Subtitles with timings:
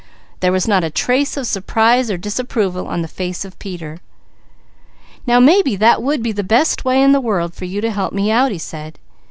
[0.39, 3.99] There was not a trace of surprise or disapproval on the face of Peter.
[5.27, 8.11] "Now maybe that would be the best way in the world for you to help
[8.11, 8.97] me out," he said.